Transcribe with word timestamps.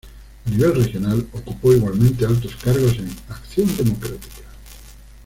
A 0.43 0.49
nivel 0.49 0.73
regional 0.83 1.23
ocupó 1.31 1.71
igualmente 1.71 2.25
altos 2.25 2.55
cargos 2.55 2.97
en 2.97 3.15
Acción 3.29 3.69
Democrática. 3.77 4.47